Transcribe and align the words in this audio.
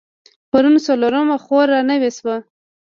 پرون 0.51 0.75
څلرمه 0.85 1.37
خور 1.43 1.65
رانوې 1.73 2.11
شوه. 2.17 2.35